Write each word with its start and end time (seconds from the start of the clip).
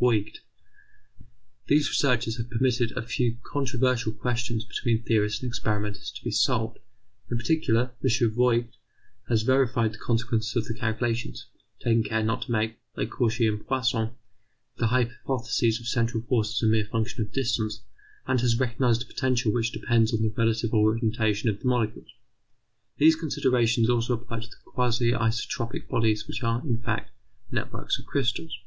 Voigt. 0.00 0.40
These 1.68 1.88
researches 1.88 2.36
have 2.36 2.50
permitted 2.50 2.90
a 2.94 3.00
few 3.02 3.38
controversial 3.42 4.12
questions 4.12 4.64
between 4.64 5.00
theorists 5.02 5.40
and 5.40 5.48
experimenters 5.48 6.10
to 6.10 6.24
be 6.24 6.32
solved: 6.32 6.78
in 7.30 7.38
particular, 7.38 7.92
M. 8.04 8.30
Voigt 8.32 8.76
has 9.28 9.42
verified 9.44 9.92
the 9.94 9.98
consequences 9.98 10.56
of 10.56 10.64
the 10.66 10.74
calculations, 10.78 11.46
taking 11.78 12.02
care 12.02 12.22
not 12.22 12.42
to 12.42 12.52
make, 12.52 12.76
like 12.96 13.08
Cauchy 13.08 13.46
and 13.46 13.64
Poisson, 13.66 14.10
the 14.76 14.88
hypothesis 14.88 15.80
of 15.80 15.88
central 15.88 16.22
forces 16.24 16.62
a 16.62 16.66
mere 16.66 16.84
function 16.84 17.22
of 17.24 17.32
distance, 17.32 17.80
and 18.26 18.40
has 18.40 18.58
recognized 18.58 19.00
a 19.04 19.06
potential 19.06 19.52
which 19.54 19.72
depends 19.72 20.12
on 20.12 20.20
the 20.20 20.34
relative 20.36 20.74
orientation 20.74 21.48
of 21.48 21.60
the 21.60 21.66
molecules. 21.68 22.12
These 22.98 23.16
considerations 23.16 23.88
also 23.88 24.14
apply 24.14 24.40
to 24.40 24.50
quasi 24.66 25.12
isotropic 25.12 25.88
bodies 25.88 26.26
which 26.26 26.42
are, 26.42 26.60
in 26.66 26.82
fact, 26.82 27.10
networks 27.50 27.98
of 27.98 28.04
crystals. 28.04 28.58